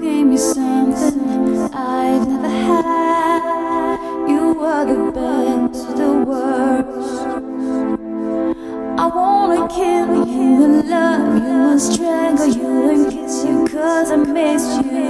[0.00, 3.98] gave me something I've never had.
[4.28, 7.20] You were the best, the worst.
[8.98, 14.16] I wanna kill you and love you and strangle you and kiss you cause I
[14.16, 15.09] miss you.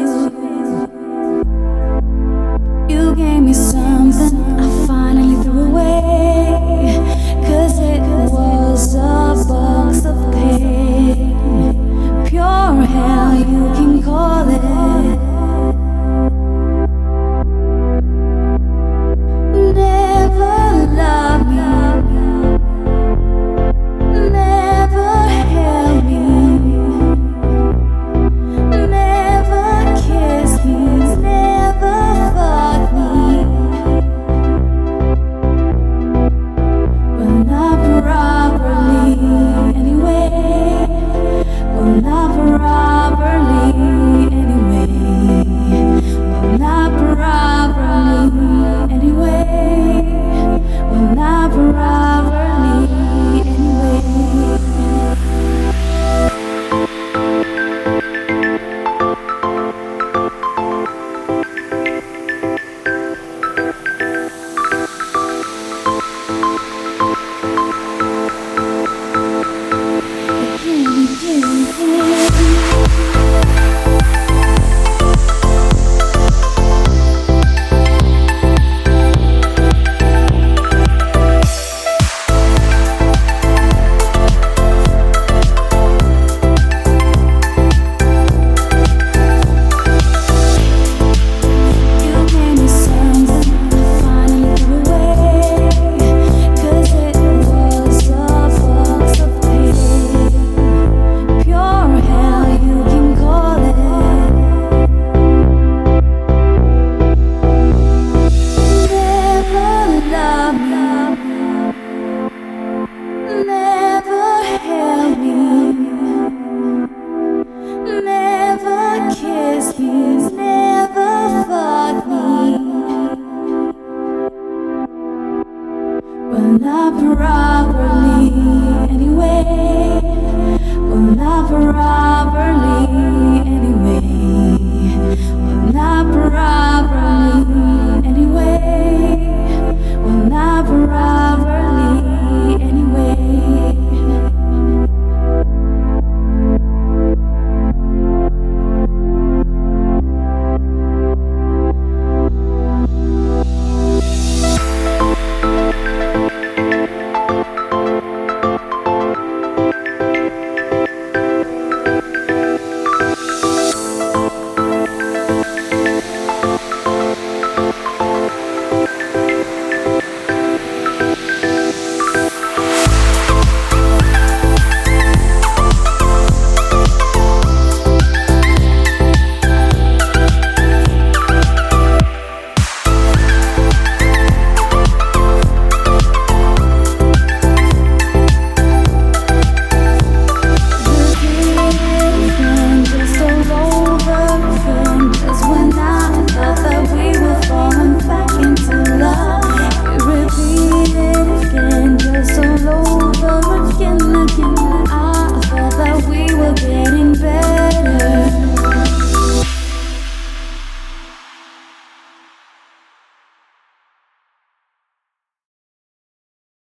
[126.61, 128.10] not properly.